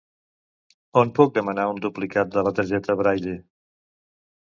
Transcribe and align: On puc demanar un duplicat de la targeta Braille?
On 1.01 1.11
puc 1.19 1.35
demanar 1.35 1.65
un 1.73 1.81
duplicat 1.83 2.31
de 2.37 2.45
la 2.47 2.53
targeta 2.61 2.97
Braille? 3.03 3.35